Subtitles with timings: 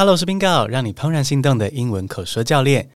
[0.00, 2.88] Hello，我是 Bingo，让你怦然心动的英文口说教练。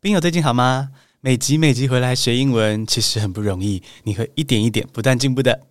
[0.00, 0.90] Bingo 最近好吗？
[1.20, 5.62] 每集每集回来学英文，其实很不容易，你会一点一点不断进步的。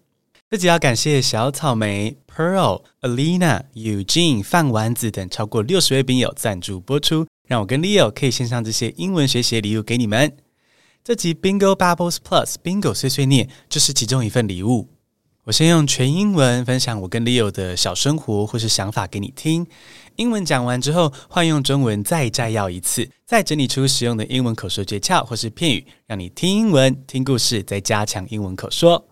[0.49, 10.36] 这集要感谢小草莓、Pearl、Alina、Eugene、饭丸子等超过六十位宾友赞助播出，让我跟 Leo 可以献上这些英文学习礼物给你们。
[11.02, 14.89] 这集 Bingo Bubbles Plus Bingo 碎碎念就是其中一份礼物。
[15.46, 19.68] 我先用全英文分享我跟 Leo 的小生活或是想法给你听。
[20.16, 29.05] 英文讲完之后，换用中文再摘要一次，再整理出实用的英文口说诀窍或是片语，让你听英文、听故事，再加强英文口说。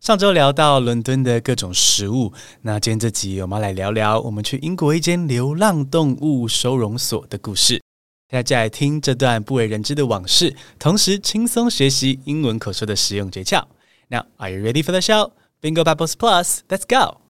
[0.00, 7.82] 上周聊到伦敦的各种食物，那今天这集我们要来聊聊我们去英国一间流浪动物收容所的故事。
[8.30, 13.64] 大家来听这段不为人知的往事，同时轻松学习英文口说的实用诀窍。
[14.08, 15.32] Now, are you ready for the show?
[15.64, 17.22] Bingo Bubbles Plus, let's go!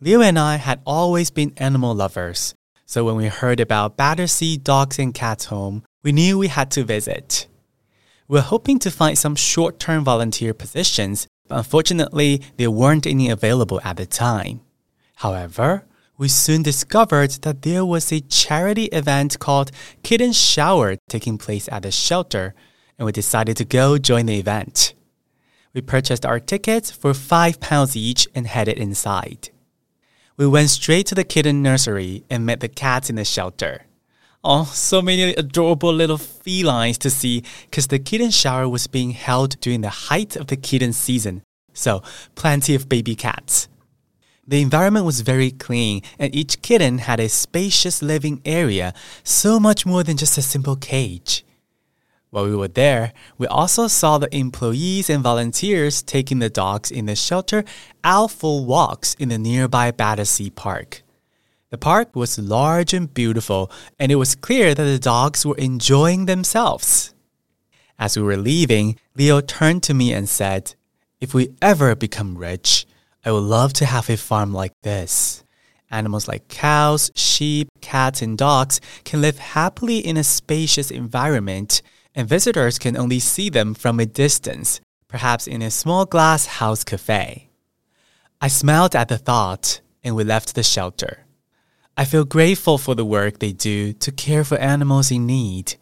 [0.00, 2.54] Leo and I had always been animal lovers,
[2.86, 6.84] so when we heard about Battersea Dogs and Cats Home, we knew we had to
[6.84, 7.48] visit.
[8.28, 14.06] We're hoping to find some short-term volunteer positions Unfortunately, there weren't any available at the
[14.06, 14.60] time.
[15.16, 15.84] However,
[16.18, 19.70] we soon discovered that there was a charity event called
[20.02, 22.54] Kitten Shower taking place at the shelter,
[22.98, 24.94] and we decided to go join the event.
[25.74, 29.50] We purchased our tickets for five pounds each and headed inside.
[30.36, 33.86] We went straight to the kitten nursery and met the cats in the shelter.
[34.44, 39.60] Oh, so many adorable little felines to see because the kitten shower was being held
[39.60, 41.42] during the height of the kitten season.
[41.74, 42.02] So,
[42.34, 43.68] plenty of baby cats.
[44.44, 49.86] The environment was very clean, and each kitten had a spacious living area, so much
[49.86, 51.44] more than just a simple cage.
[52.30, 57.06] While we were there, we also saw the employees and volunteers taking the dogs in
[57.06, 57.62] the shelter
[58.02, 61.02] out for walks in the nearby Battersea Park.
[61.72, 66.26] The park was large and beautiful, and it was clear that the dogs were enjoying
[66.26, 67.14] themselves.
[67.98, 70.74] As we were leaving, Leo turned to me and said,
[71.18, 72.84] If we ever become rich,
[73.24, 75.44] I would love to have a farm like this.
[75.90, 81.80] Animals like cows, sheep, cats, and dogs can live happily in a spacious environment,
[82.14, 86.84] and visitors can only see them from a distance, perhaps in a small glass house
[86.84, 87.48] cafe.
[88.42, 91.24] I smiled at the thought, and we left the shelter.
[91.95, 95.73] I feel grateful for the work they do to care for animals in need.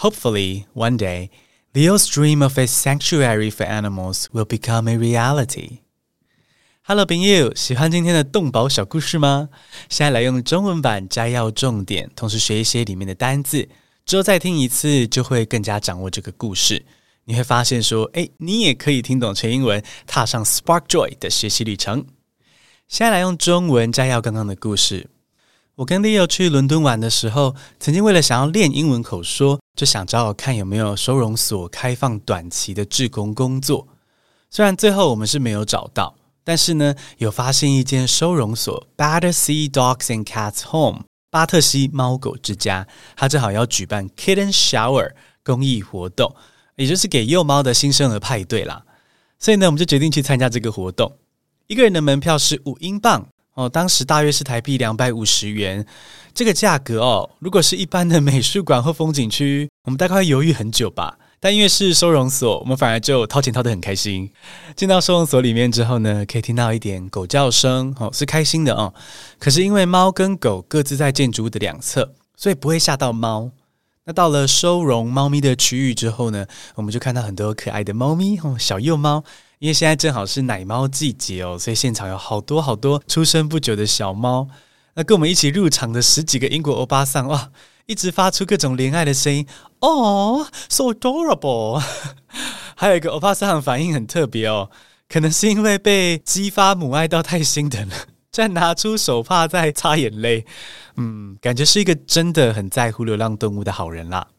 [0.00, 1.30] Hopefully, one day,
[1.74, 5.78] Leo's dream of a sanctuary for animals will become a reality.
[6.82, 9.48] Hello，朋友，喜欢今天的动保小故事吗？
[9.88, 13.68] 现在来用中文版摘要重点，同时学一些里面的单字，
[14.04, 16.84] 之后再听一次，就会更加掌握这个故事。
[17.24, 22.06] 你会发现说，诶，你也可以听懂全英文，踏上 Spark Joy 的学习旅程。
[22.86, 25.08] 现在来用中文摘要刚刚的故事。
[25.81, 33.87] 我跟 Leo 去伦敦玩的时候，曾经为了想要练英文口说，就想找找看有没有收容所开放短期的志工工作。
[34.51, 46.35] 虽然最后我们是没有找到，但是呢，有发现一间收容所 Battersea Dogs and Cats Home 巴特西猫狗之家，它正好要举办 Kitten Shower 公益活动，
[46.75, 48.83] 也就是给幼猫的新生儿派对啦。
[49.39, 51.17] 所以呢，我们就决定去参加这个活动。
[51.65, 53.27] 一个人的门票是五英镑。
[53.53, 55.85] 哦，当时大约是台币两百五十元，
[56.33, 61.17] 这个价格哦，如果是一般的美术馆或风景区，我们大概会犹豫很久吧。
[61.43, 64.29] 但因为是收容所，我们反而就掏钱掏得很开心。
[64.75, 68.93] 进到收容所里面之后呢，可以听到一点狗叫声，哦，是开心的哦。
[69.39, 73.49] 可是因为猫跟狗各自在建筑物的两侧，所以不会吓到猫。
[74.05, 76.45] 那到了收容猫咪的区域之后呢，
[76.75, 79.23] 我们就看到很多可爱的猫咪，哦，小幼猫。
[79.61, 84.47] 因为现在正好是奶猫季节哦，所以现场有好多好多出生不久的小猫。
[84.95, 87.51] 那跟我们一起入场的十几个英国欧巴桑哇，
[87.85, 89.45] 一直发出各种怜爱的声音
[89.81, 91.79] 哦，so adorable。
[92.75, 94.71] 还有一个欧巴桑反应很特别哦，
[95.07, 97.95] 可能是因为被激发母爱到太心疼了，
[98.33, 100.43] 再拿出手帕在擦眼泪。
[100.97, 104.29] 嗯，感觉是一个真的很在乎流浪动物的好人啦。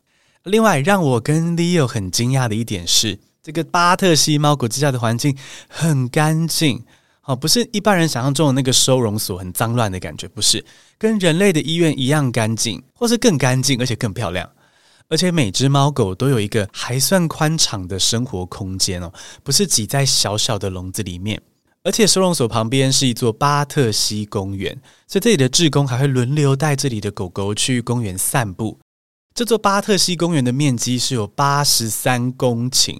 [0.42, 3.20] 另外，让我跟 Leo 很惊讶的一点是。
[3.42, 5.36] 这个巴特西猫狗之家的环境
[5.68, 6.80] 很干净，
[7.20, 10.64] 好，不是一般人想象中的那个收容所很脏乱的感觉，不是，
[10.96, 14.48] 跟人类的医院一样干净，或是更干净，而且更漂亮。
[15.08, 19.12] 而且每只猫狗都有一个还算宽敞的生活空间哦，
[19.42, 21.42] 不是挤在小小的笼子里面，
[21.82, 28.78] 而且收容所旁边是一座巴特西公园，所以这里的志工还会轮流带这里的狗狗去公园散步。
[29.34, 32.96] 这座巴特西公园的面积是有八十三公顷，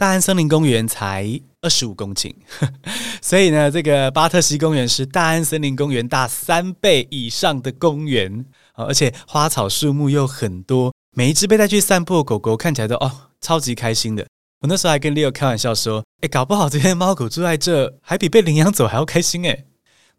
[0.00, 2.34] 大安森林公园才二十五公顷，
[3.20, 13.12] 所以呢，这个巴特西公园是大安森林公园大三倍以上的公园，而且花草树木又很多，每一只被带去散步的狗狗看起来都哦
[13.42, 14.26] 超级开心的。
[14.62, 19.64] 我那时候还跟 Leo 开玩笑说：“哎，搞不好这些猫狗住在这，还比被领养走还要开心哎。”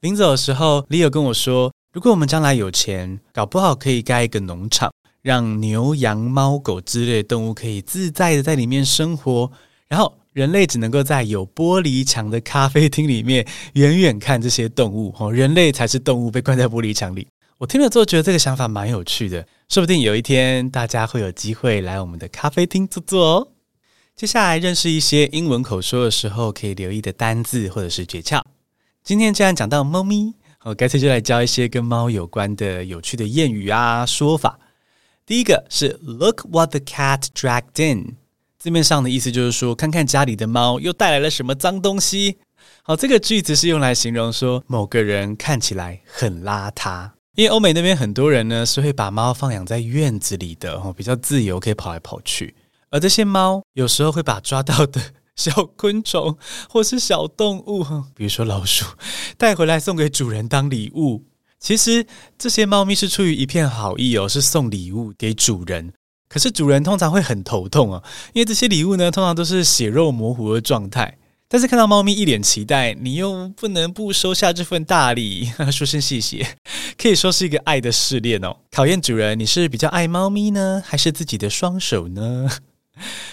[0.01, 4.91] 临走的时候，Leo 跟我说：“如果我们将来有钱，搞不好可以盖一个农场。”
[5.23, 9.51] 让牛羊猫狗之类的动物可以自在的在里面生活，
[9.91, 17.27] 然后人类只能够在有玻璃墙的咖啡厅里面远远看这些动物哦，人类才是动物被关在玻璃墙里。
[17.57, 23.47] 我听了之后觉得这个想法蛮有趣的，说不定有一天大家会有机会来我们的咖啡厅坐坐哦。
[24.15, 28.41] 接下来认识一些英文口说的时候可以留意的单字或者是诀窍。
[29.03, 30.33] 今天既然讲到猫咪，
[30.63, 34.57] 我干脆就来教一些跟猫有关的有趣的谚语啊说法。
[35.25, 38.15] 第一个是 Look what the cat dragged in，
[38.61, 42.37] 字面上的意思就是说，看看家里的猫又带来了什么脏东西。
[42.83, 47.09] 好，这个句子是用来形容说某个人看起来很邋遢。
[47.33, 52.53] 因为欧美那边很多人呢是会把猫放养在院子里的，哦，比较自由，可以跑来跑去。
[52.91, 55.01] 而这些猫有时候会把抓到的
[55.35, 56.37] 小昆虫
[56.69, 58.85] 或是小动物，比如说老鼠，
[59.39, 61.23] 带回来送给主人当礼物。
[61.59, 62.05] 其实
[62.37, 65.91] 这些猫咪是出于一片好意哦，是送礼物给主人。
[66.31, 68.01] 可是主人通常会很头痛哦，
[68.31, 71.17] 因为这些礼物呢，通常都是血肉模糊的状态。
[71.49, 76.55] 但是看到猫咪一脸期待，你又不能不收下这份大礼， 说声谢谢，
[76.97, 78.55] 可以说是一个爱的试炼哦。
[78.71, 82.49] 考验主人，你是比较爱猫咪呢，还是自己的双手呢？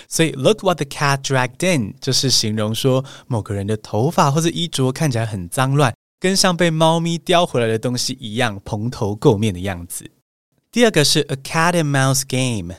[0.09, 5.94] 所以，Look what the cat dragged in，就是形容说某个人的头发或者衣着看起来很脏乱。
[6.19, 10.11] 跟像被猫咪叼回来的东西一样蓬头垢面的样子。
[10.73, 12.75] 第二个是 a cat and mouse game，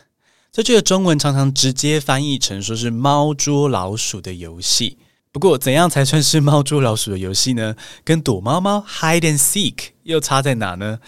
[0.59, 4.97] 这句的中文常常直接翻译成说是猫捉老鼠的游戏。
[5.31, 7.77] 不过，怎样才算是猫捉老鼠的游戏呢？
[8.03, 11.00] 跟躲猫猫 hide and seek 又差在哪呢？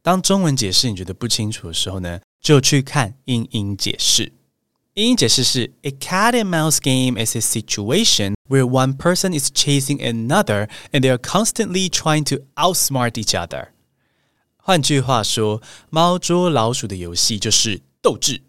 [0.00, 4.32] 当中文解释你觉得不清楚的时候呢，就去看英英解释。
[4.94, 11.10] 英英解释是：A cat and mouse game is a situation where one person is chasing another and they
[11.10, 13.68] are constantly trying to outsmart each other。
[14.56, 15.60] 换句话说，
[15.90, 18.40] 猫捉老鼠的游戏就是斗智。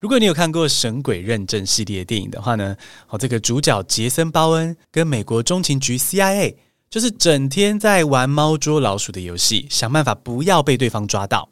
[0.00, 2.76] 如果你有看过《神鬼认证》系列电影的话呢，
[3.08, 6.54] 哦，这个主角杰森·鲍恩跟美国中情局 CIA
[6.88, 11.48] 就是整天在玩猫捉老鼠的游戏，想办法不要被对方抓到。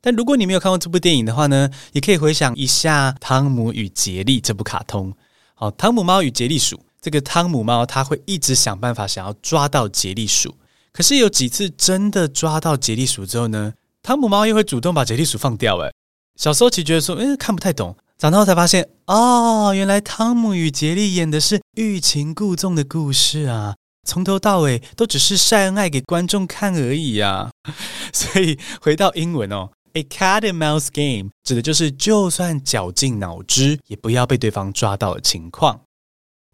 [0.00, 5.12] 但如果你没有看过这部电影的话呢，也可以回想一下《汤姆与杰利》这部卡通。
[5.54, 10.54] 好，汤姆猫与杰利鼠，这个汤姆猫它会一直想办法想要抓到杰利鼠，
[10.92, 13.72] 可是有几次真的抓到杰利鼠之后呢，
[14.04, 15.78] 汤姆猫又会主动把杰利鼠放掉。
[15.78, 15.92] 诶，
[16.36, 23.76] 小时候其实觉得说，嗯，看不太懂，长大后才发现，哦，原来汤姆与杰利演的是欲擒故纵的故事啊，
[24.08, 27.50] 从头到尾都只是晒恩爱给观众看而已啊。
[28.12, 29.70] 所以回到英文哦。
[29.94, 35.82] A cat and mouse game 指的就是就算绞尽脑汁也不要被对方抓到的情况。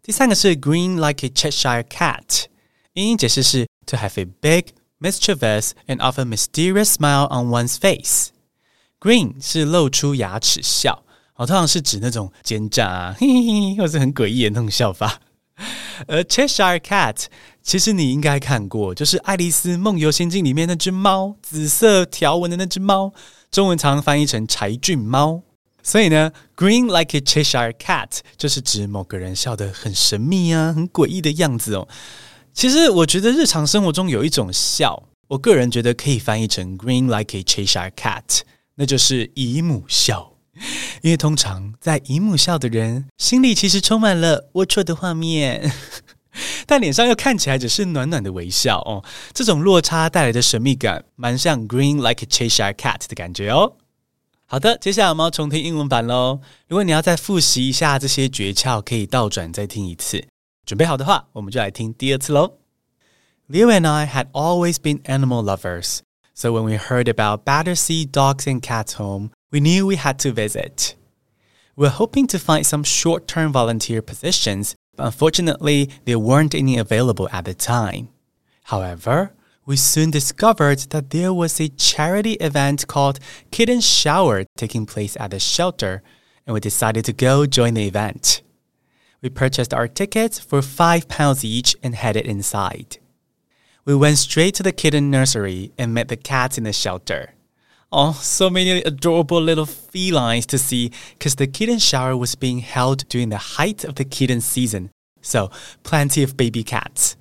[0.03, 2.47] 第三个是 green like a Cheshire cat，
[2.95, 8.31] 英英解释是 to have a big, mischievous and often mysterious smile on one's face。
[8.99, 11.03] Green 是露出牙齿笑，
[11.35, 15.21] 哦，通常是指那种奸诈啊，嘿嘿嘿，或是很诡异的那种笑法。
[16.07, 17.25] 而 Cheshire Cat，
[17.61, 23.13] 其实你应该看过，就是《爱丽丝梦游仙境》里面那只猫，紫色条纹的那只猫，
[23.51, 25.41] 中文常翻译成柴郡猫。
[25.83, 31.87] 所以呢，Green like a Cheshire Cat 就是指某个人笑得很神秘啊，很诡异的样子哦。
[32.53, 38.41] 其实我觉得日常生活中有一种笑，我个人觉得可以翻译成 Green like a Cheshire Cat，
[38.79, 40.33] 那就是姨母笑。
[41.01, 45.71] 因为通常在姨母笑的人心里其实充满了龌龊的画面，
[46.65, 49.03] 但脸上又看起来只是暖暖的微笑哦。
[49.33, 53.73] 这种落差带来的神秘感，蛮像 Green like a Cheshire Cat 的感觉哦。
[54.47, 56.41] 好的，接下来我们要重听英文版喽。
[56.67, 60.25] 如果你要再复习一下这些诀窍，可以倒转再听一次。
[60.65, 62.57] 准备好的话，我们就来听第二次喽。
[63.47, 65.99] Leo and I had always been animal lovers,
[66.39, 69.33] so when we heard about Battersea Dogs and Cats Home.
[69.51, 70.95] We knew we had to visit.
[71.75, 76.77] We were hoping to find some short term volunteer positions, but unfortunately, there weren't any
[76.77, 78.07] available at the time.
[78.63, 79.33] However,
[79.65, 83.19] we soon discovered that there was a charity event called
[83.51, 86.01] Kitten Shower taking place at the shelter,
[86.47, 88.43] and we decided to go join the event.
[89.21, 92.99] We purchased our tickets for five pounds each and headed inside.
[93.89, 97.33] We went straight to the kitten nursery and met the cats in the shelter.
[97.91, 103.09] Oh, so many adorable little felines to see because the kitten shower was being held
[103.09, 104.91] during the height of the kitten season.
[105.23, 105.49] So,
[105.81, 107.15] plenty of baby cats.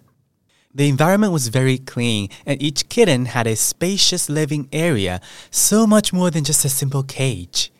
[0.74, 6.12] The environment was very clean, and each kitten had a spacious living area, so much
[6.12, 7.72] more than just a simple cage.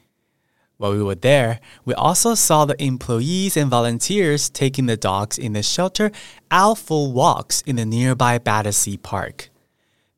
[0.79, 5.53] While we were there, we also saw the employees and volunteers taking the dogs in
[5.53, 6.13] the shelter
[6.53, 9.51] out for walks in the nearby Battersea Park.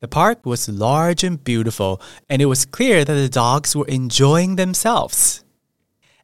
[0.01, 1.99] The park was large and beautiful,
[2.29, 5.43] and it was clear that the dogs were enjoying themselves.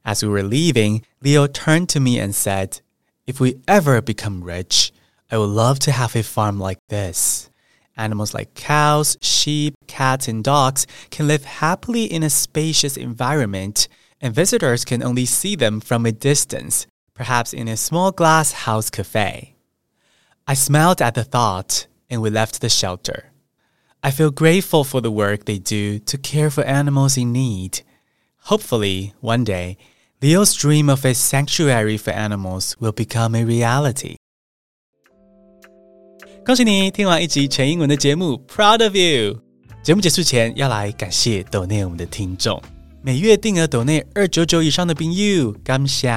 [0.06, 2.82] As we were leaving, Leo turned to me and said,
[3.26, 4.92] If we ever become rich,
[5.32, 7.50] I would love to have a farm like this.
[7.98, 13.88] Animals like cows, sheep, cats, and dogs can live happily in a spacious environment
[14.21, 18.91] and visitors can only see them from a distance, perhaps in a small glass house
[18.91, 19.55] cafe.
[20.47, 23.33] I smiled at the thought and we left the shelter.
[24.03, 27.83] I feel grateful for the work they do to care for animals in need.
[28.47, 29.77] Hopefully, one day,
[30.21, 34.17] Leo's dream of a sanctuary for animals will become a reality.
[36.45, 39.41] 恭喜你听完一集全英文的节目，Proud of you！
[39.85, 42.61] 节目结束前要来感谢抖内我们的听众。
[43.02, 46.12] 每月定额抖内二九九以上的朋友，感谢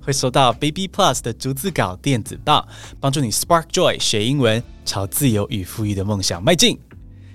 [0.00, 2.66] 会收到 Baby Plus 的逐字稿电子报，
[3.00, 6.78] 帮助你 Spark Joy 学英文，朝自由与富裕的梦想迈进。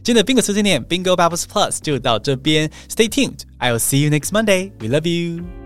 [0.03, 5.62] 今天的 Bingo 碎碎念 Bingo Bubbles Plus 就到这边，Stay tuned，I'll see you next Monday，We love you。